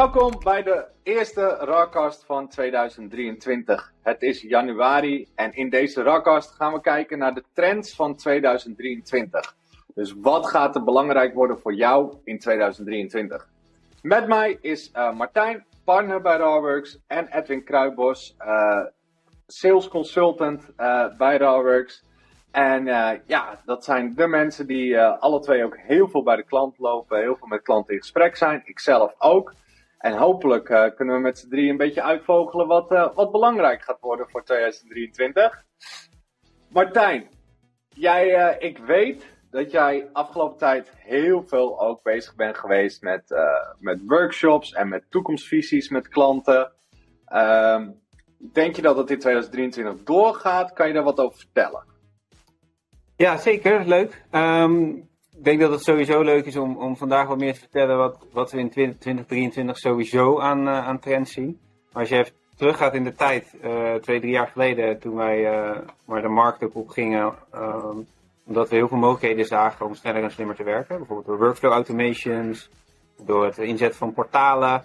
[0.00, 3.92] Welkom bij de eerste Rawcast van 2023.
[4.02, 9.56] Het is januari en in deze Rawcast gaan we kijken naar de trends van 2023.
[9.94, 13.48] Dus wat gaat er belangrijk worden voor jou in 2023?
[14.02, 18.84] Met mij is uh, Martijn, partner bij Rawworks, en Edwin Kruijbos, uh,
[19.46, 22.04] sales consultant uh, bij Rawworks.
[22.50, 22.84] En
[23.26, 27.20] ja, dat zijn de mensen die alle twee ook heel veel bij de klant lopen,
[27.20, 28.62] heel veel met klanten in gesprek zijn.
[28.64, 29.52] Ikzelf ook.
[30.00, 33.82] En hopelijk uh, kunnen we met z'n drie een beetje uitvogelen wat, uh, wat belangrijk
[33.82, 35.64] gaat worden voor 2023.
[36.68, 37.28] Martijn,
[37.88, 43.34] jij, uh, ik weet dat jij afgelopen tijd heel veel ook bezig bent geweest met,
[43.78, 46.72] met workshops en met toekomstvisies met klanten.
[47.26, 47.90] Ehm,
[48.52, 50.72] denk je dat het in 2023 doorgaat?
[50.72, 51.84] Kan je daar wat over vertellen?
[53.16, 53.86] Ja, zeker.
[53.86, 54.24] Leuk.
[54.32, 55.09] Um,
[55.40, 58.18] ik denk dat het sowieso leuk is om, om vandaag wat meer te vertellen wat,
[58.32, 61.58] wat we in 2023 sowieso aan, uh, aan trends zien.
[61.92, 65.38] Maar als je even teruggaat in de tijd, uh, twee, drie jaar geleden, toen wij
[65.38, 67.34] uh, maar de markt ook op gingen,
[68.46, 70.96] omdat we heel veel mogelijkheden zagen om sneller en slimmer te werken.
[70.96, 72.70] Bijvoorbeeld door workflow automations,
[73.24, 74.84] door het inzetten van portalen,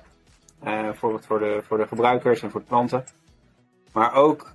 [0.64, 3.06] bijvoorbeeld voor de, voor de gebruikers en voor de klanten.
[3.94, 4.52] Maar ook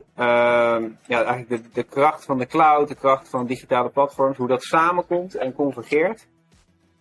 [1.06, 5.34] ja, eigenlijk de, kracht van de cloud, de kracht van digitale platforms, hoe dat samenkomt
[5.34, 6.26] en convergeert.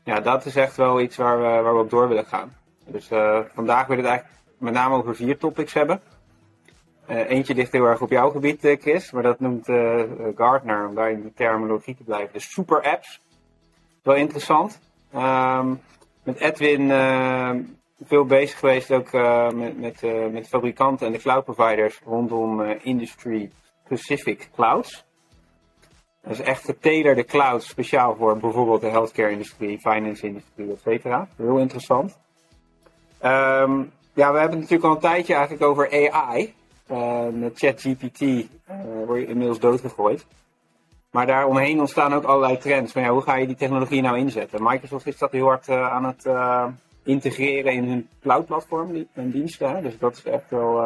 [0.03, 2.53] Ja, dat is echt wel iets waar we, waar we op door willen gaan.
[2.85, 6.01] Dus uh, vandaag wil ik het eigenlijk met name over vier topics hebben.
[7.09, 10.03] Uh, eentje ligt heel erg op jouw gebied, eh, Chris, maar dat noemt uh,
[10.35, 12.33] Gartner, om daar in de terminologie te blijven.
[12.33, 13.21] De super apps.
[14.03, 14.79] Wel interessant.
[15.15, 15.81] Um,
[16.23, 17.61] met Edwin ehm,
[18.03, 22.61] veel bezig geweest ook uh, met, met, uh, met fabrikanten en de cloud providers rondom
[22.61, 23.51] uh, industry
[23.85, 25.05] specific clouds.
[26.21, 31.27] Dat is echt de cloud speciaal voor bijvoorbeeld de healthcare industrie, finance industrie, et cetera.
[31.37, 32.17] Heel interessant.
[33.23, 36.53] Um, ja, we hebben het natuurlijk al een tijdje eigenlijk over AI.
[37.31, 38.19] met ChatGPT
[39.05, 40.25] word je inmiddels doodgegooid.
[41.11, 42.93] Maar daaromheen ontstaan ook allerlei trends.
[42.93, 44.63] Maar ja, hoe ga je die technologie nou inzetten?
[44.63, 46.25] Microsoft is dat heel hard aan het
[47.09, 49.83] integreren in hun cloud-platform en diensten.
[49.83, 50.77] Dus dat is echt wel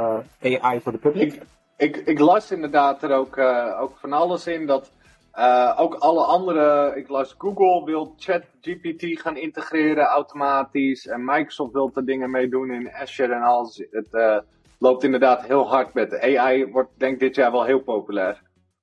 [0.41, 1.41] uh, AI voor de publiek.
[1.77, 4.91] Ik, ik, las inderdaad er ook, uh, ook van alles in dat
[5.35, 11.91] uh, ook alle andere, ik las Google wil ChatGPT gaan integreren automatisch en Microsoft wil
[11.93, 13.85] er dingen mee doen in Azure en alles.
[13.91, 14.43] Het
[14.79, 18.41] loopt inderdaad heel hard met de AI, wordt denk ik dit jaar wel heel populair.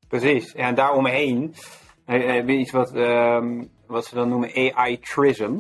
[0.08, 1.54] Precies, en daaromheen
[2.04, 5.58] hebben we iets wat, um, wat ze dan noemen AI-trism.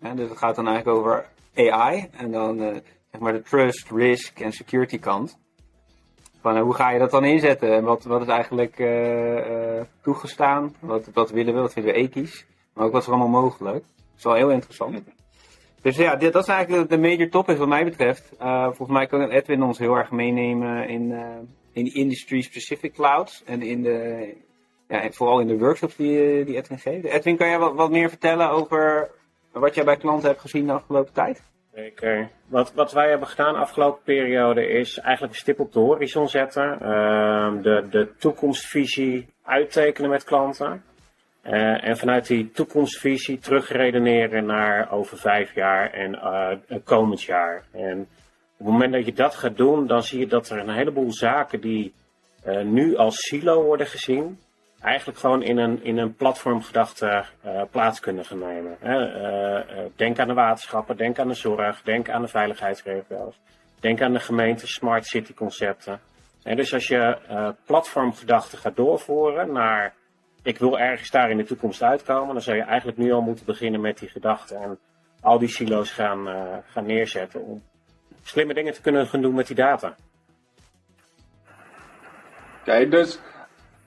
[0.00, 2.76] Dus het gaat dan eigenlijk over AI en dan uh,
[3.10, 5.38] zeg maar de trust, risk en security kant.
[6.40, 10.74] Van uh, hoe ga je dat dan inzetten en wat, wat is eigenlijk uh, toegestaan?
[10.80, 12.46] Wat, wat willen we, wat vinden we ethisch?
[12.72, 13.84] Maar ook wat is er allemaal mogelijk.
[13.84, 15.02] Dat is wel heel interessant.
[15.80, 18.32] Dus ja, dit, dat is eigenlijk de major topic wat mij betreft.
[18.38, 21.12] volgens mij kan Edwin ons heel erg meenemen in,
[21.72, 23.44] in de industry-specific clouds.
[23.44, 24.34] En in de,
[24.88, 27.04] ja, vooral in de workshops die, die Edwin geeft.
[27.04, 29.10] Edwin, kan jij wat, wat meer vertellen over
[29.60, 31.42] wat jij bij klanten hebt gezien de afgelopen tijd?
[31.74, 32.30] Zeker.
[32.46, 36.28] Wat, wat wij hebben gedaan de afgelopen periode is eigenlijk een stip op de horizon
[36.28, 36.78] zetten.
[36.82, 40.82] Uh, de, de toekomstvisie uittekenen met klanten.
[41.44, 47.64] Uh, en vanuit die toekomstvisie terugredeneren naar over vijf jaar en uh, komend jaar.
[47.72, 48.00] En
[48.58, 51.12] op het moment dat je dat gaat doen, dan zie je dat er een heleboel
[51.12, 51.94] zaken die
[52.46, 54.38] uh, nu als silo worden gezien,
[54.86, 58.76] eigenlijk gewoon in een, in een platformgedachte uh, plaats kunnen gaan nemen.
[58.80, 58.98] Hè.
[59.58, 63.40] Uh, denk aan de waterschappen, denk aan de zorg, denk aan de veiligheidsregio's.
[63.80, 66.00] Denk aan de gemeente smart city concepten.
[66.42, 67.18] En dus als je
[67.64, 69.94] platformgedachte gaat doorvoeren naar
[70.42, 73.44] ik wil ergens daar in de toekomst uitkomen, dan zou je eigenlijk nu al moeten
[73.44, 74.78] beginnen met die gedachten en
[75.20, 76.28] al die silo's gaan,
[76.66, 77.62] gaan neerzetten om
[78.22, 79.94] slimme dingen te kunnen gaan doen met die data.
[82.60, 83.20] Oké, dus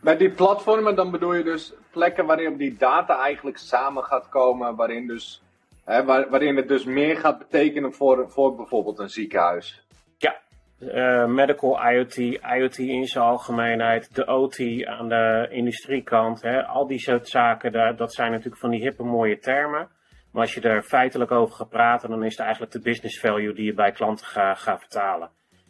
[0.02, 4.76] bij die platformen dan bedoel je dus plekken waarin die data eigenlijk samen gaat komen,
[4.76, 5.44] waarin, dus,
[5.86, 9.88] hè, waarin het dus meer gaat betekenen voor, voor bijvoorbeeld een ziekenhuis.
[10.18, 10.40] Ja,
[10.80, 17.00] uh, medical IoT, IoT in zijn algemeenheid, de OT aan de industriekant, hè, al die
[17.00, 19.90] soort zaken, daar, dat zijn natuurlijk van die hippe mooie termen.
[20.32, 23.54] Maar als je er feitelijk over gaat praten, dan is het eigenlijk de business value
[23.54, 25.30] die je bij klanten gaat ga vertalen.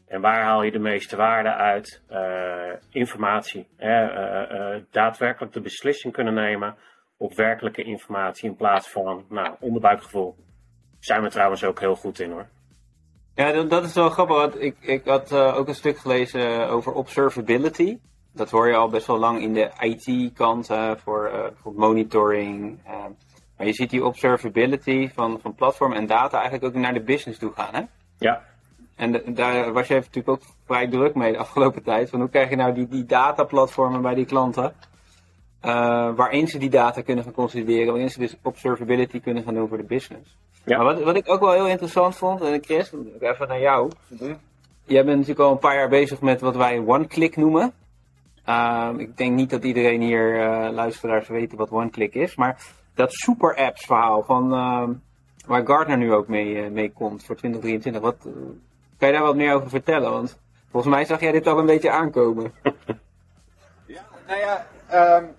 [0.10, 2.02] En waar haal je de meeste waarde uit?
[2.12, 3.68] Uh, informatie.
[3.76, 4.04] Hè?
[4.04, 6.76] Uh, uh, daadwerkelijk de beslissing kunnen nemen
[7.18, 10.36] op werkelijke informatie in plaats van nou, onderbuikgevoel.
[11.00, 12.48] Zijn we trouwens ook heel goed in hoor.
[13.36, 14.36] Ja, dat, dat is wel grappig.
[14.36, 17.98] Want ik, ik had ook een stuk gelezen over observability.
[18.34, 20.68] Dat hoor je al best wel lang in de IT-kant
[21.04, 22.80] voor, voor monitoring.
[23.58, 27.40] Maar je ziet die observability van, van platform en data eigenlijk ook naar de business
[27.40, 27.82] toe gaan, hè?
[28.18, 28.44] Ja.
[29.00, 32.10] En daar was je natuurlijk ook vrij druk mee de afgelopen tijd.
[32.10, 34.74] Van hoe krijg je nou die, die dataplatformen bij die klanten?
[35.66, 39.68] Uh, waarin ze die data kunnen gaan consolideren, waarin ze dus observability kunnen gaan doen
[39.68, 40.38] voor de business.
[40.64, 40.78] Ja.
[40.78, 43.92] Maar wat, wat ik ook wel heel interessant vond, en Chris, even naar jou.
[44.86, 47.74] Jij bent natuurlijk al een paar jaar bezig met wat wij one-click noemen.
[48.50, 52.62] Uh, ik denk niet dat iedereen hier uh, luisteraars weten wat one-click is, maar
[52.94, 54.90] dat super apps verhaal van uh,
[55.46, 58.02] waar Gartner nu ook mee, uh, mee komt voor 2023.
[58.02, 58.28] Wat,
[59.00, 60.12] kan je daar wat meer over vertellen?
[60.12, 60.40] Want
[60.72, 62.54] volgens mij zag jij dit al een beetje aankomen.
[63.86, 64.68] ja, nou ja,
[65.18, 65.36] um,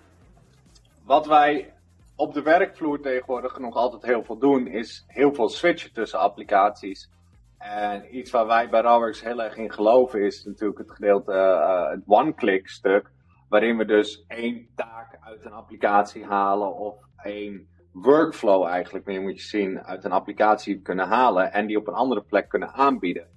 [1.05, 1.73] wat wij
[2.15, 7.09] op de werkvloer tegenwoordig nog altijd heel veel doen, is heel veel switchen tussen applicaties.
[7.57, 11.89] En iets waar wij bij Rawworks heel erg in geloven is natuurlijk het gedeelte, uh,
[11.89, 13.09] het one-click stuk.
[13.49, 19.41] Waarin we dus één taak uit een applicatie halen of één workflow eigenlijk meer moet
[19.41, 23.27] je zien uit een applicatie kunnen halen en die op een andere plek kunnen aanbieden.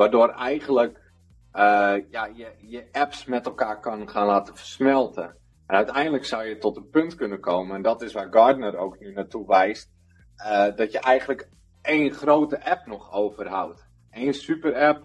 [0.00, 1.12] Waardoor eigenlijk
[1.52, 5.36] uh, ja, je, je apps met elkaar kan gaan laten versmelten.
[5.66, 8.98] En uiteindelijk zou je tot een punt kunnen komen, en dat is waar Gardner ook
[8.98, 9.90] nu naartoe wijst,
[10.36, 11.48] uh, dat je eigenlijk
[11.82, 13.86] één grote app nog overhoudt.
[14.10, 15.02] Eén super app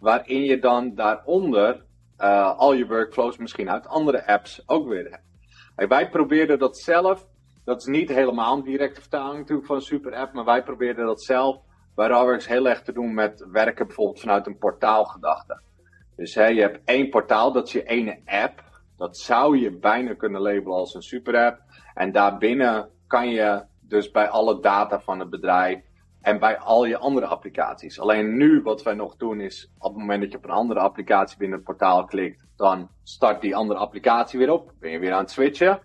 [0.00, 1.84] waarin je dan daaronder
[2.18, 5.90] uh, al je workflows misschien uit andere apps ook weer hebt.
[5.90, 7.26] Wij probeerden dat zelf,
[7.64, 11.06] dat is niet helemaal een directe vertaling natuurlijk van een super app, maar wij probeerden
[11.06, 11.66] dat zelf
[11.98, 15.60] bij Rawworks heel erg te doen met werken bijvoorbeeld vanuit een portaalgedachte.
[16.16, 18.62] Dus hè, je hebt één portaal, dat is je ene app.
[18.96, 21.60] Dat zou je bijna kunnen labelen als een super app.
[21.94, 25.80] En daarbinnen kan je dus bij alle data van het bedrijf
[26.20, 28.00] en bij al je andere applicaties.
[28.00, 30.80] Alleen nu wat wij nog doen is, op het moment dat je op een andere
[30.80, 34.72] applicatie binnen het portaal klikt, dan start die andere applicatie weer op.
[34.80, 35.80] Ben je weer aan het switchen.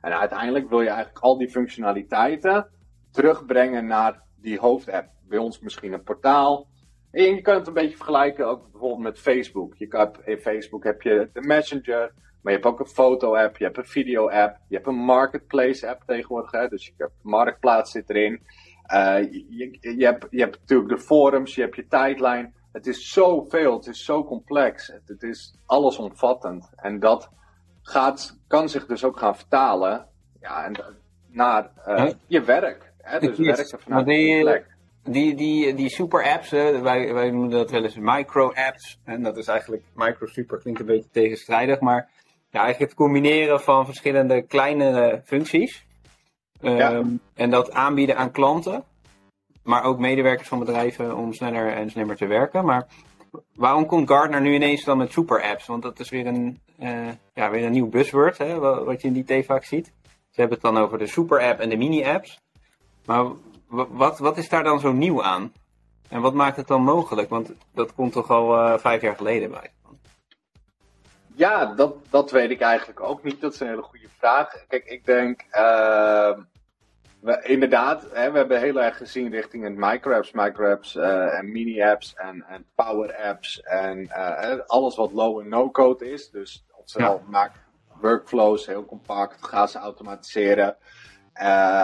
[0.00, 2.70] En uiteindelijk wil je eigenlijk al die functionaliteiten
[3.10, 5.08] terugbrengen naar die hoofdapp.
[5.28, 6.66] Bij ons misschien een portaal.
[7.10, 9.74] En je kan het een beetje vergelijken ook bijvoorbeeld met Facebook.
[9.76, 12.12] Je kan, in Facebook heb je de Messenger,
[12.42, 16.50] maar je hebt ook een foto-app, je hebt een video-app, je hebt een marketplace-app tegenwoordig.
[16.50, 16.68] Hè?
[16.68, 18.42] Dus je hebt marktplaats zit erin.
[18.92, 22.54] Uh, je, je, hebt, je hebt natuurlijk de forums, je hebt je tijdlijn.
[22.72, 24.86] Het is zoveel, het is zo complex.
[24.86, 26.70] Het, het is allesomvattend.
[26.76, 27.30] En dat
[27.82, 30.06] gaat, kan zich dus ook gaan vertalen
[30.40, 30.96] ja, en,
[31.28, 32.87] naar uh, je werk.
[33.08, 33.18] Hè?
[33.18, 34.76] Dus werken vanuit die plek.
[35.02, 38.98] Die, die, die super apps, hè, wij, wij noemen dat wel eens micro apps.
[39.04, 42.08] En dat is eigenlijk, micro super klinkt een beetje tegenstrijdig, maar
[42.50, 45.86] ja, eigenlijk het combineren van verschillende kleinere functies.
[46.62, 48.84] Um, En dat aanbieden aan klanten,
[49.62, 52.64] maar ook medewerkers van bedrijven om sneller en slimmer te werken.
[52.64, 52.86] Maar
[53.54, 55.66] waarom komt Gartner nu ineens dan met super apps?
[55.66, 59.22] Want dat is weer een, uh, ja, weer een nieuw buzzword, hè, wat je in
[59.22, 59.92] die T vaak ziet.
[60.30, 62.40] Ze hebben het dan over de super app en de mini apps.
[63.08, 63.26] Maar
[63.68, 65.52] wat, wat is daar dan zo nieuw aan?
[66.08, 67.28] En wat maakt het dan mogelijk?
[67.28, 69.70] Want dat komt toch al uh, vijf jaar geleden bij.
[71.34, 73.40] Ja, dat, dat weet ik eigenlijk ook niet.
[73.40, 74.66] Dat is een hele goede vraag.
[74.66, 76.38] Kijk, ik denk, uh,
[77.20, 82.14] we, inderdaad, hè, we hebben heel erg gezien richting het micro-apps, micro-apps uh, en mini-apps
[82.14, 86.30] en, en power-apps en uh, alles wat low en no-code is.
[86.30, 87.30] Dus ofwel ja.
[87.30, 87.52] maak
[88.00, 90.76] workflows heel compact, ga ze automatiseren,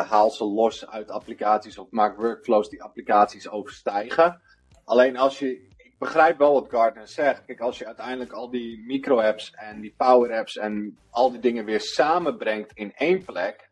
[0.09, 4.41] haal ze los uit applicaties of maak workflows die applicaties overstijgen.
[4.85, 7.45] Alleen als je begrijp wel wat Gardner zegt.
[7.45, 11.81] Kijk, als je uiteindelijk al die micro-apps en die power-apps en al die dingen weer
[11.81, 13.69] samenbrengt in één plek,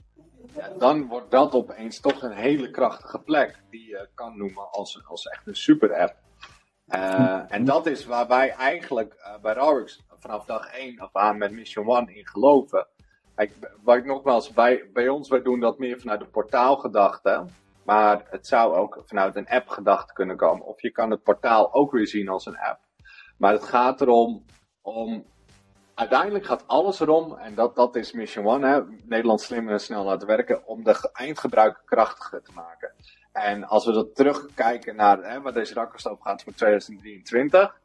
[0.55, 5.03] ja, dan wordt dat opeens toch een hele krachtige plek die je kan noemen als,
[5.07, 6.15] als echt een super-app.
[6.89, 11.39] Uh, en dat is waar wij eigenlijk uh, bij Rawix vanaf dag 1 af aan
[11.39, 12.87] met Mission One in geloven.
[13.35, 17.45] Kijk, wat ik nogmaals, bij, bij ons, wij doen dat meer vanuit de portaalgedachte.
[17.85, 20.67] Maar het zou ook vanuit een app gedacht kunnen komen.
[20.67, 22.81] Of je kan het portaal ook weer zien als een app.
[23.37, 24.45] Maar het gaat erom,
[24.83, 25.25] om,
[25.95, 30.05] uiteindelijk gaat alles erom, en dat, dat is Mission One, hè, Nederland slimmer en snel
[30.05, 32.93] laten werken, om de eindgebruiker krachtiger te maken.
[33.33, 37.81] En als we dat terugkijken naar hè, waar deze rakkers gaat voor 2023.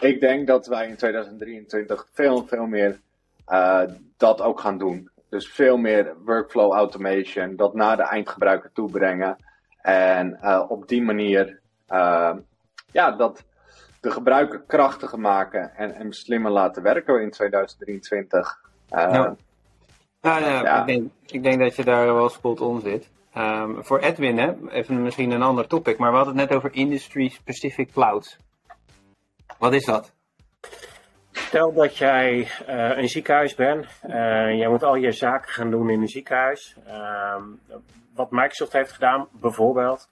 [0.00, 3.00] Ik denk dat wij in 2023 veel veel meer
[3.52, 3.82] uh,
[4.16, 5.10] dat ook gaan doen.
[5.28, 9.36] Dus veel meer workflow automation, dat naar de eindgebruiker toe brengen.
[9.82, 12.32] En uh, op die manier, uh,
[12.92, 13.44] ja, dat
[14.00, 18.60] de gebruiker krachtiger maken en, en slimmer laten werken in 2023.
[18.90, 19.36] Uh, nou,
[20.20, 20.80] nou, nou, ja.
[20.80, 23.10] ik, denk, ik denk dat je daar wel spot on zit.
[23.36, 26.74] Um, voor Edwin, hè, even misschien een ander topic, maar we hadden het net over
[26.74, 28.36] Industry Specific Clouds.
[29.58, 30.12] Wat is dat?
[31.52, 33.86] Stel dat jij uh, een ziekenhuis bent.
[34.06, 34.12] Uh,
[34.58, 36.76] jij moet al je zaken gaan doen in een ziekenhuis.
[36.86, 37.36] Uh,
[38.14, 40.10] wat Microsoft heeft gedaan, bijvoorbeeld.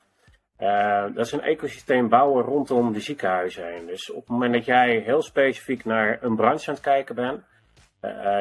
[0.59, 3.87] Uh, dat is een ecosysteem bouwen rondom de ziekenhuizen heen.
[3.87, 7.43] Dus op het moment dat jij heel specifiek naar een branche aan het kijken bent.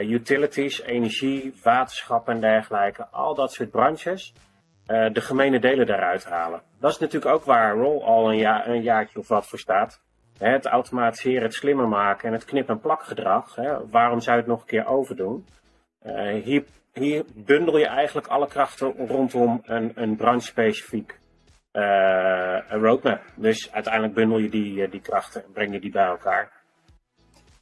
[0.01, 3.07] utilities, energie, waterschap en dergelijke.
[3.11, 4.33] Al dat soort branches.
[4.85, 6.61] de gemene delen daaruit halen.
[6.79, 10.01] Dat is natuurlijk ook waar Roll al een, jaar, een jaartje of wat voor staat
[10.39, 13.55] het automatiseren, het slimmer maken en het knip- en plakgedrag.
[13.55, 15.45] Hè, waarom zou je het nog een keer overdoen?
[16.05, 21.19] Uh, hier, hier bundel je eigenlijk alle krachten rondom een, een branche-specifiek
[21.73, 23.21] uh, roadmap.
[23.35, 26.51] Dus uiteindelijk bundel je die, uh, die krachten en breng je die bij elkaar.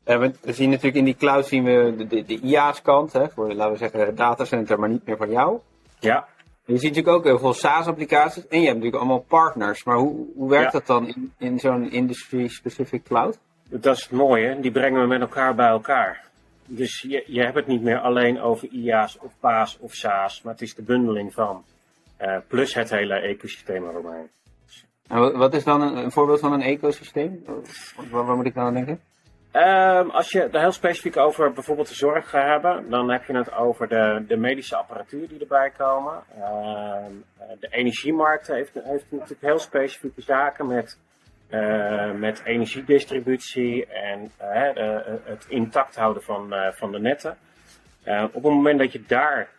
[0.03, 3.53] we zien natuurlijk in die cloud zien we de, de, de IaaS kant, hè, voor
[3.53, 5.59] laten we zeggen datacenter, maar niet meer van jou.
[5.99, 6.27] Ja.
[6.67, 9.83] Je ziet natuurlijk ook heel veel SaaS-applicaties en je hebt natuurlijk allemaal partners.
[9.83, 13.39] Maar hoe, hoe werkt dat dan in, in zo'n industry-specific cloud?
[13.69, 16.25] Dat is het mooie, die brengen we met elkaar bij elkaar.
[16.65, 20.53] Dus je, je hebt het niet meer alleen over IaaS of PaaS of SaaS, maar
[20.53, 21.63] het is de bundeling van.
[22.21, 24.29] Uh, plus het hele ecosysteem eromheen.
[25.07, 27.43] En wat is dan een, een voorbeeld van een ecosysteem?
[28.09, 29.01] Waar, waar moet ik aan denken?
[29.57, 33.37] Um, als je het heel specifiek over bijvoorbeeld de zorg gaat hebben, dan heb je
[33.37, 36.23] het over de, de medische apparatuur die erbij komen.
[36.37, 37.23] Um,
[37.59, 40.99] de energiemarkt heeft, heeft natuurlijk heel specifieke zaken met,
[41.49, 47.37] uh, met energiedistributie en de, het intact houden van, van de netten.
[48.05, 49.49] op het moment dat je daar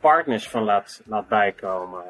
[0.00, 2.04] partners van laat, laat bijkomen,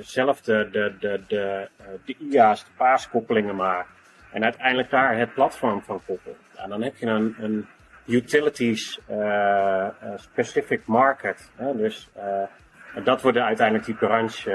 [0.00, 1.68] zelf de, de, de, de,
[2.04, 3.99] de IA's, de paaskoppelingen maakt
[4.32, 6.36] en uiteindelijk daar het platform van koppelen.
[6.56, 7.66] Nou, dan heb je een, een
[8.06, 11.50] utilities uh, specific market.
[11.56, 11.76] Hè?
[11.76, 14.50] Dus uh, dat worden uiteindelijk die branche,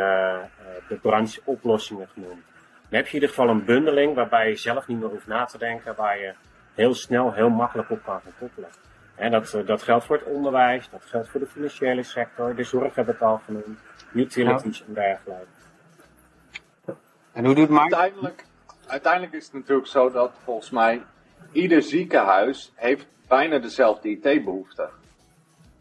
[0.88, 2.44] de branche oplossingen genoemd.
[2.90, 5.46] Dan heb je in ieder geval een bundeling waarbij je zelf niet meer hoeft na
[5.46, 6.34] te denken, waar je
[6.74, 8.70] heel snel, heel makkelijk op kan gaan koppelen.
[9.16, 12.96] En dat, dat geldt voor het onderwijs, dat geldt voor de financiële sector, de zorg
[12.96, 13.80] hebben we het al genoemd,
[14.14, 15.46] utilities en dergelijke.
[17.32, 17.82] En hoe doet Mike?
[17.82, 18.46] Uiteindelijk,
[18.88, 21.02] uiteindelijk is het natuurlijk zo dat volgens mij
[21.52, 24.90] ieder ziekenhuis heeft bijna dezelfde IT-behoeften.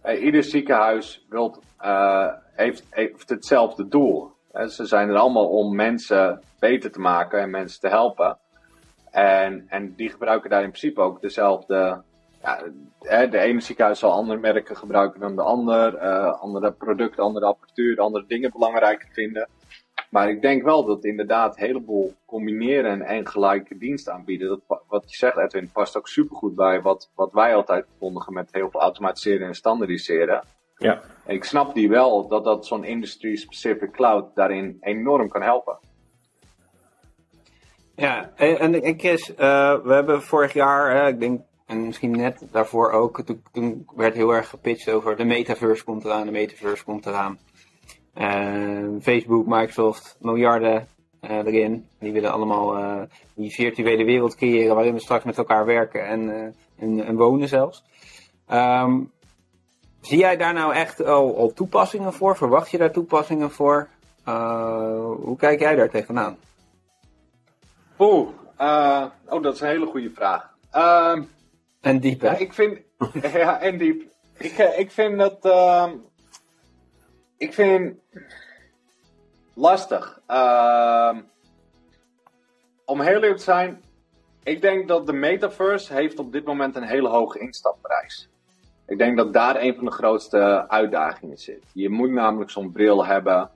[0.04, 4.32] Uh, ieder ziekenhuis wilt, uh, heeft, heeft hetzelfde doel.
[4.52, 8.38] Uh, ze zijn er allemaal om mensen beter te maken en mensen te helpen.
[9.10, 12.02] En, en die gebruiken daar in principe ook dezelfde.
[13.00, 15.98] Ja, de ene ziekenhuis zal andere merken gebruiken dan de ander.
[16.30, 19.48] andere producten, andere apparatuur, andere dingen belangrijker vinden.
[20.14, 24.48] Maar ik denk wel dat inderdaad een heleboel combineren en gelijke diensten aanbieden.
[24.48, 28.48] Dat, wat je zegt, Edwin, past ook supergoed bij wat, wat wij altijd verkondigen met
[28.52, 30.44] heel veel automatiseren en standaardiseren.
[30.76, 31.00] Ja.
[31.24, 35.78] En ik snap die wel dat dat zo'n industry-specific cloud daarin enorm kan helpen.
[37.94, 39.36] Ja, en, en Chris, uh,
[39.84, 44.14] we hebben vorig jaar, uh, ik denk, en misschien net daarvoor ook, toen, toen werd
[44.14, 47.38] heel erg gepitcht over de metaverse komt eraan, de metaverse komt eraan.
[48.18, 50.88] Uh, Facebook, Microsoft, miljarden
[51.22, 51.88] uh, erin.
[51.98, 53.02] Die willen allemaal uh,
[53.34, 57.84] die virtuele wereld creëren waarin we straks met elkaar werken en, en, en, wonen zelfs.
[58.52, 59.12] Um,
[60.00, 62.36] zie jij daar nou echt al, al, toepassingen voor?
[62.36, 63.88] Verwacht je daar toepassingen voor?
[65.22, 66.36] hoe kijk jij daar tegenaan?
[67.98, 68.28] Oeh,
[68.58, 70.50] oh, dat is een hele goede vraag.
[70.74, 71.22] Uh,
[71.80, 72.30] en diep, hè?
[72.30, 72.78] Ja, ik vind...
[73.32, 74.02] ja, en diep.
[74.38, 75.44] Ik, ik vind dat...
[75.44, 75.90] Uh,
[77.36, 77.98] ik vind
[79.54, 80.20] lastig.
[80.28, 81.18] Uh,
[82.84, 83.82] om heel eerlijk te zijn,
[84.42, 88.28] ik denk dat de metaverse heeft op dit moment een hele hoge instapprijs.
[88.86, 91.62] Ik denk dat daar een van de grootste uitdagingen zit.
[91.72, 93.50] Je moet namelijk zo'n bril hebben.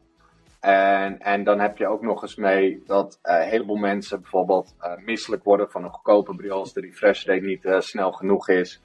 [0.61, 4.75] En, en dan heb je ook nog eens mee dat uh, een heleboel mensen bijvoorbeeld
[4.81, 8.49] uh, misselijk worden van een goedkope bril als de refresh rate niet uh, snel genoeg
[8.49, 8.81] is.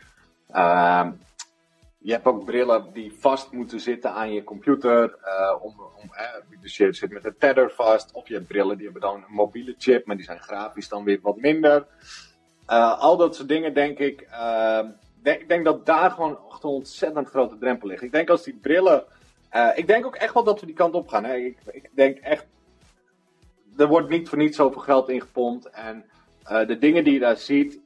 [2.03, 5.15] Je hebt ook brillen die vast moeten zitten aan je computer.
[5.25, 8.12] Uh, om, om, eh, dus je zit met een tether vast.
[8.13, 11.03] Of je hebt brillen die hebben dan een mobiele chip, maar die zijn grafisch dan
[11.03, 11.88] weer wat minder.
[12.69, 14.27] Uh, al dat soort dingen denk ik.
[15.22, 18.03] Denk, ik denk dat daar gewoon een ontzettend grote drempel ligt.
[18.03, 19.03] Ik denk als die brillen.
[19.75, 21.24] ik denk ook echt wel dat we die kant op gaan.
[21.24, 21.36] Hè.
[21.36, 22.45] Ik, ik denk echt.
[23.77, 25.69] Er wordt niet voor niets zoveel geld ingepompt.
[25.69, 26.05] En
[26.67, 27.79] de dingen die je daar ziet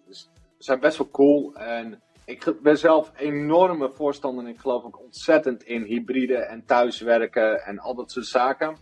[0.58, 1.56] zijn best wel cool.
[1.56, 7.66] En ik ben zelf enorme voorstander en ik geloof ook ontzettend in hybride en thuiswerken
[7.66, 8.78] en al dat soort zaken.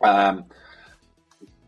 [0.00, 0.46] Um,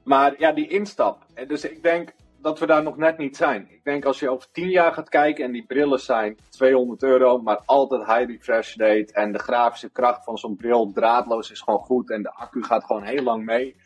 [0.05, 1.27] maar ja, die instap.
[1.47, 3.67] Dus ik denk dat we daar nog net niet zijn.
[3.71, 7.39] Ik denk als je over 10 jaar gaat kijken en die brillen zijn 200 euro,
[7.39, 11.81] maar altijd high refresh rate en de grafische kracht van zo'n bril draadloos is gewoon
[11.81, 13.77] goed en de accu gaat gewoon heel lang mee.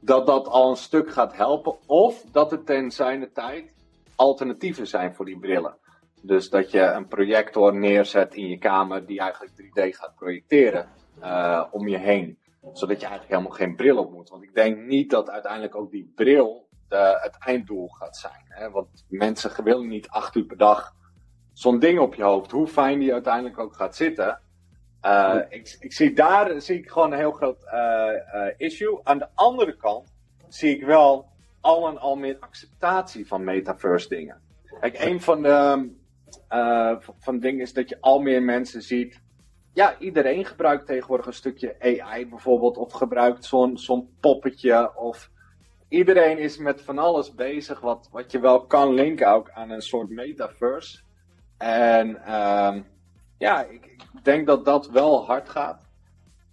[0.00, 1.76] Dat dat al een stuk gaat helpen.
[1.86, 3.74] Of dat het ten zijne tijd
[4.16, 5.76] alternatieven zijn voor die brillen.
[6.22, 10.88] Dus dat je een projector neerzet in je kamer die eigenlijk 3D gaat projecteren
[11.20, 12.38] uh, om je heen.
[12.72, 14.28] Zodat je eigenlijk helemaal geen bril op moet.
[14.28, 18.44] Want ik denk niet dat uiteindelijk ook die bril de, het einddoel gaat zijn.
[18.48, 18.70] Hè?
[18.70, 20.94] Want mensen willen niet acht uur per dag
[21.52, 22.50] zo'n ding op je hoofd.
[22.50, 24.40] Hoe fijn die uiteindelijk ook gaat zitten.
[25.02, 29.00] Uh, ik, ik, zie daar zie ik gewoon een heel groot uh, issue.
[29.02, 30.12] Aan de andere kant
[30.48, 31.28] zie ik wel
[31.60, 34.40] al en al meer acceptatie van metaverse dingen.
[34.80, 35.90] Kijk, een van de,
[36.50, 39.22] uh, van dingen is dat je al meer mensen ziet.
[39.72, 44.96] Ja, iedereen gebruikt tegenwoordig een stukje AI bijvoorbeeld, of gebruikt zo'n zo'n poppetje.
[44.96, 45.30] Of
[45.88, 49.82] iedereen is met van alles bezig wat, wat je wel kan linken ook aan een
[49.82, 51.00] soort metaverse.
[51.58, 52.76] En uh,
[53.38, 55.80] ja, ik, ik, denk dat dat wel hard gaat.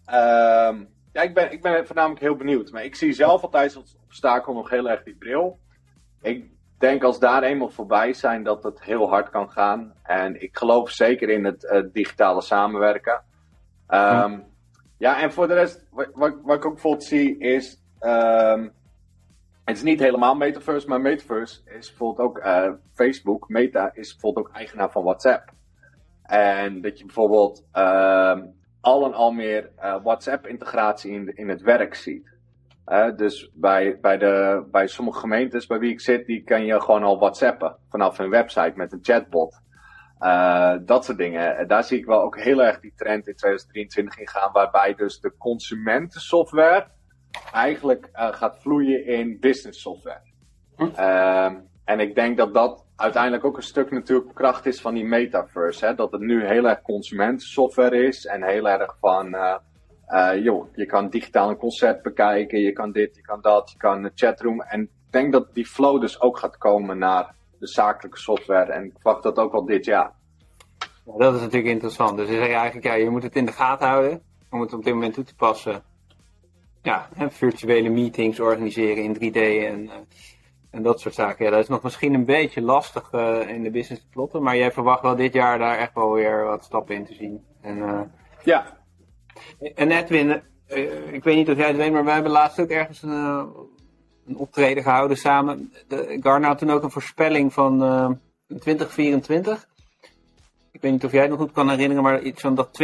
[0.07, 0.81] Uh,
[1.13, 2.71] ja, ik ben, ik ben voornamelijk heel benieuwd.
[2.71, 5.59] Maar ik zie zelf altijd als obstakel nog heel erg die bril.
[6.21, 9.93] Ik denk als daar eenmaal voorbij zijn dat het heel hard kan gaan.
[10.03, 13.23] En ik geloof zeker in het uh, digitale samenwerken.
[13.89, 14.39] Um, hm.
[14.97, 17.83] Ja, en voor de rest, wat, wat, wat ik ook bijvoorbeeld zie is.
[17.99, 18.73] Um,
[19.65, 23.49] het is niet helemaal Metaverse, maar Metaverse is bijvoorbeeld ook uh, Facebook.
[23.49, 25.51] Meta is bijvoorbeeld ook eigenaar van WhatsApp.
[26.23, 28.37] En dat je bijvoorbeeld uh,
[28.81, 32.34] al en al meer uh, WhatsApp-integratie in, in het werk ziet.
[32.87, 36.81] Uh, dus bij, bij, de, bij sommige gemeentes bij wie ik zit, die kan je
[36.81, 39.61] gewoon al WhatsAppen vanaf een website met een chatbot.
[40.19, 41.57] Uh, dat soort dingen.
[41.57, 44.95] En daar zie ik wel ook heel erg die trend in 2023 in gaan, waarbij
[44.95, 46.87] dus de consumentensoftware
[47.53, 50.21] eigenlijk uh, gaat vloeien in business software.
[50.75, 50.89] Hm.
[51.85, 55.85] en ik denk dat dat uiteindelijk ook een stuk natuurlijk kracht is van die metaverse.
[55.85, 55.95] Hè?
[55.95, 59.35] Dat het nu heel erg consumentensoftware is en heel erg van,
[60.09, 63.77] uh, joh, je kan digitaal een concert bekijken, je kan dit, je kan dat, je
[63.77, 64.61] kan een chatroom.
[64.61, 68.83] En ik denk dat die flow dus ook gaat komen naar de zakelijke software en
[68.83, 70.11] ik verwacht dat ook al dit jaar.
[71.05, 72.17] Ja, dat is natuurlijk interessant.
[72.17, 74.83] Dus je zegt eigenlijk, ja, je moet het in de gaten houden om het op
[74.83, 75.83] dit moment toe te passen.
[76.81, 79.83] Ja, virtuele meetings organiseren in 3D en...
[79.83, 79.91] Uh,
[80.75, 81.45] en dat soort zaken.
[81.45, 84.43] Ja, dat is nog misschien een beetje lastig uh, in de business te plotten.
[84.43, 87.45] Maar jij verwacht wel dit jaar daar echt wel weer wat stappen in te zien.
[87.61, 88.11] En,
[88.43, 88.74] ja.
[89.75, 92.69] En Edwin, uh, ik weet niet of jij het weet, maar wij hebben laatst ook
[92.69, 93.11] ergens een,
[94.27, 95.73] een optreden gehouden samen.
[95.87, 99.67] De, Garner had toen ook een voorspelling van 2024.
[100.71, 102.81] Ik weet niet of jij het nog goed kan herinneren, maar iets van dat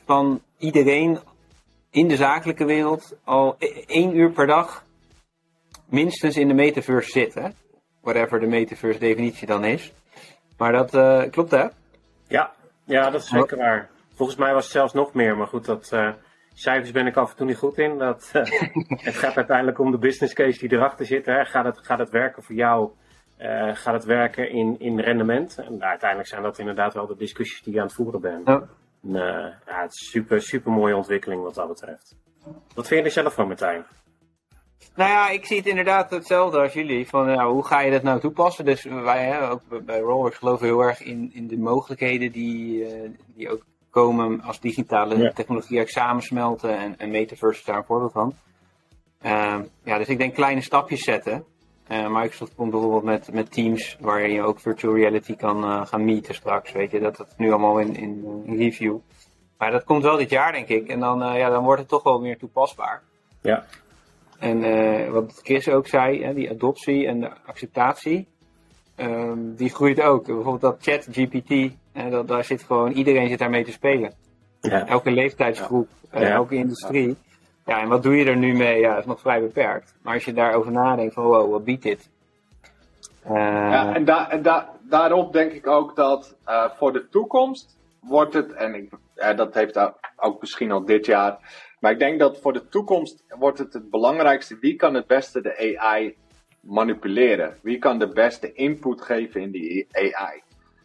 [0.00, 1.18] 20% van iedereen
[1.90, 4.84] in de zakelijke wereld al e-, één uur per dag
[5.86, 7.54] minstens in de metaverse zitten.
[8.00, 9.92] Whatever de metaverse definitie dan is.
[10.56, 10.90] Maar dat
[11.30, 11.66] klopt hè?
[12.28, 12.52] Ja,
[12.84, 13.90] ja, dat is zeker waar.
[14.18, 16.12] Volgens mij was het zelfs nog meer, maar goed, dat uh,
[16.54, 17.98] cijfers ben ik af en toe niet goed in.
[17.98, 18.42] Dat, uh,
[19.08, 21.26] het gaat uiteindelijk om de business case die erachter zit.
[21.26, 21.44] Hè.
[21.44, 22.90] Gaat, het, gaat het werken voor jou?
[23.72, 25.58] gaat het werken in, in rendement?
[25.58, 28.46] En uiteindelijk zijn dat inderdaad wel de discussies die je aan het voeren bent.
[28.46, 28.68] Ja.
[29.02, 29.12] En,
[29.66, 32.16] ja, het is super, super mooie ontwikkeling wat dat betreft.
[32.74, 33.84] Wat vind je er zelf van, Martijn?
[34.94, 37.08] Nou ja, ik zie het inderdaad hetzelfde als jullie.
[37.08, 38.64] Van nou, hoe ga je dat nou toepassen?
[38.64, 43.10] Dus wij, hè, ook bij Rollers geloven heel erg in, in de mogelijkheden die, uh,
[43.34, 43.64] die ook
[43.98, 45.32] komen als digitale ja.
[45.32, 46.78] technologie samensmelten.
[46.78, 48.34] En, en Metaverse daar een voorbeeld van.
[49.22, 51.44] Uh, ja, dus ik denk kleine stapjes zetten.
[51.88, 56.04] Uh, Microsoft komt bijvoorbeeld met, met Teams, waar je ook virtual reality kan uh, gaan
[56.04, 56.72] meeten straks.
[56.72, 58.96] Weet je, dat dat nu allemaal in, in, in, review.
[59.58, 60.88] Maar dat komt wel dit jaar, denk ik.
[60.88, 63.02] En dan, ja, dan wordt het toch wel meer toepasbaar.
[63.40, 63.64] Ja.
[64.38, 68.28] En wat Chris ook zei, hè, die adoptie en de acceptatie,
[68.96, 70.26] um, die groeit ook.
[70.26, 71.08] Bijvoorbeeld dat chat
[71.98, 74.12] Uh, dat, daar zit gewoon, iedereen zit daarmee te spelen.
[74.60, 74.86] Ja.
[74.86, 76.20] Elke leeftijdsgroep, ja.
[76.20, 77.16] Uh, elke industrie.
[77.66, 77.80] Ja.
[77.80, 78.80] en wat doe je er nu mee?
[78.80, 79.94] Ja, dat is nog vrij beperkt.
[80.02, 82.08] Maar als je daarover nadenkt van wow, wat biedt dit?
[83.28, 86.36] ja, en, da en da daarop denk ik ook dat
[86.76, 88.90] voor de toekomst wordt het, en ik,
[89.36, 89.78] dat heeft
[90.16, 91.38] ook misschien al dit jaar,
[91.80, 94.58] maar ik denk dat voor de toekomst wordt het het belangrijkste.
[94.60, 96.16] Wie kan het beste de AI
[96.60, 97.56] manipuleren?
[97.62, 100.42] Wie kan de beste input geven in die AI?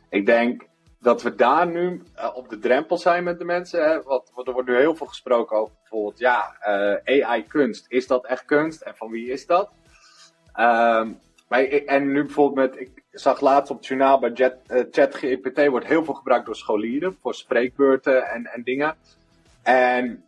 [0.09, 0.65] Ik denk
[1.03, 3.83] dat we daar nu uh, op de drempel zijn met de mensen.
[3.83, 4.01] Hè?
[4.01, 6.55] Wat, er wordt nu heel veel gesproken over bijvoorbeeld, ja,
[7.05, 7.85] uh, AI-kunst.
[7.87, 9.73] Is dat echt kunst en van wie is dat?
[10.59, 11.19] Um,
[11.85, 15.87] en nu bijvoorbeeld met, ik zag laatst op het journaal bij Jet, uh, ChatGPT wordt
[15.87, 18.95] heel veel gebruikt door scholieren voor spreekbeurten en, en dingen.
[19.63, 20.23] En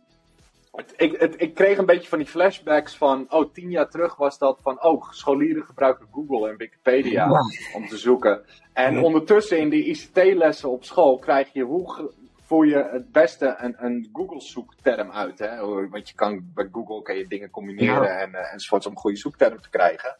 [0.96, 4.38] ik, het, ik kreeg een beetje van die flashbacks van, oh, tien jaar terug was
[4.38, 7.28] dat van, oh, scholieren gebruiken Google en Wikipedia
[7.74, 8.44] om te zoeken.
[8.72, 12.10] En ondertussen in die ICT-lessen op school krijg je, hoe
[12.42, 15.38] voer je het beste een, een Google-zoekterm uit?
[15.38, 15.66] Hè?
[15.88, 19.16] Want je kan, bij Google kan je dingen combineren en, uh, enzovoorts om een goede
[19.16, 20.16] zoekterm te krijgen.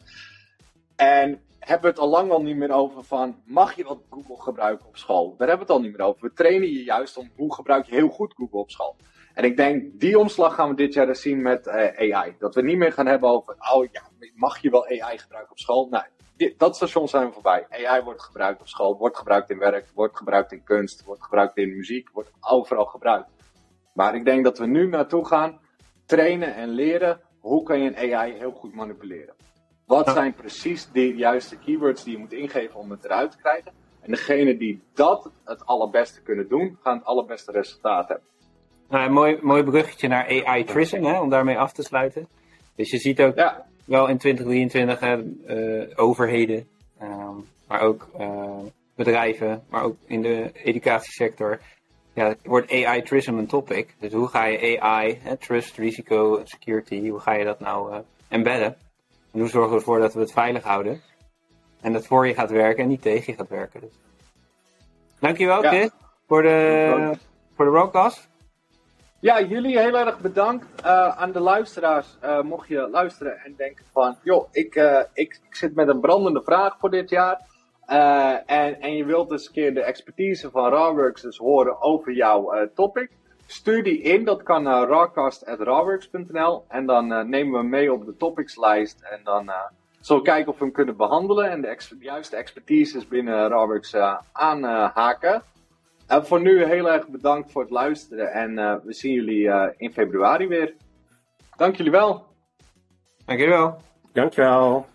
[0.95, 4.41] En hebben we het al lang al niet meer over van, mag je wel Google
[4.41, 5.35] gebruiken op school?
[5.37, 6.21] Daar hebben we het al niet meer over.
[6.21, 8.95] We trainen je juist om hoe gebruik je heel goed Google op school.
[9.37, 12.35] En ik denk, die omslag gaan we dit jaar dus zien met eh, AI.
[12.39, 14.01] Dat we niet meer gaan hebben over, oh ja,
[14.35, 15.87] mag je wel AI gebruiken op school?
[15.89, 16.01] Nee,
[16.37, 17.65] dit, dat station zijn we voorbij.
[17.69, 21.57] AI wordt gebruikt op school, wordt gebruikt in werk, wordt gebruikt in kunst, wordt gebruikt
[21.57, 23.29] in muziek, wordt overal gebruikt.
[23.93, 25.59] Maar ik denk dat we nu naartoe gaan
[26.05, 29.35] trainen en leren hoe kan je een AI heel goed manipuleren.
[29.85, 33.71] Wat zijn precies de juiste keywords die je moet ingeven om het eruit te krijgen?
[34.01, 38.36] En degene die dat het allerbeste kunnen doen, gaan het allerbeste resultaat hebben.
[38.89, 42.27] Nou, een mooi, mooi bruggetje naar AI tracing, hè, om daarmee af te sluiten.
[42.75, 46.67] Dus je ziet ook Ja, wel in 2023 hè, eh, overheden,
[46.99, 47.35] ehm,
[47.67, 48.57] maar ook eh,
[48.95, 51.59] bedrijven, maar ook in de educatiesector.
[52.13, 53.95] Ja, wordt AI tracing een topic.
[53.99, 57.99] Dus hoe ga je AI, hè, trust, risico, security, hoe ga je dat nou eh,
[58.27, 58.75] embedden?
[59.31, 61.01] En hoe zorgen we ervoor dat we het veilig houden?
[61.81, 63.79] En dat voor je gaat werken en niet tegen je gaat werken.
[63.81, 63.89] Dus.
[65.19, 65.69] Dankjewel, Ja.
[65.69, 65.89] Chris,
[66.27, 67.17] voor de,
[67.55, 68.29] voor de broadcast.
[69.27, 72.17] Ja, jullie heel erg bedankt eh, aan de luisteraars.
[72.19, 75.99] Eh, mocht je luisteren en denken van, joh, ik, eh, ik, ik zit met een
[75.99, 77.41] brandende vraag voor dit jaar.
[78.45, 82.69] En, en je wilt eens een keer de expertise van Rawworks dus horen over jouw
[82.75, 83.09] topic.
[83.47, 86.65] Stuur die in, dat kan naar rawcast.rawworks.nl.
[86.67, 89.01] En dan nemen we mee op de topicslijst.
[89.01, 89.51] En dan
[90.01, 91.49] zullen we kijken of we hem kunnen behandelen.
[91.49, 93.95] En de, juiste expertises binnen Rawworks
[94.31, 95.43] aanhaken.
[96.07, 99.67] En voor nu heel erg bedankt voor het luisteren en eh, we zien jullie eh,
[99.77, 100.73] in februari weer.
[101.55, 102.25] Dank jullie wel.
[103.25, 103.81] Dankjewel.
[104.13, 104.85] Dankjewel.